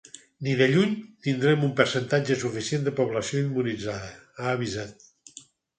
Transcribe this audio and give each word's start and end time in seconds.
I 0.43 0.45
ni 0.45 0.53
de 0.61 0.67
lluny 0.71 0.95
tindrem 1.27 1.67
un 1.69 1.75
percentatge 1.81 2.39
suficient 2.47 2.89
de 2.89 2.97
població 3.03 3.45
immunitzada, 3.45 4.13
ha 4.39 4.53
avisat. 4.57 5.11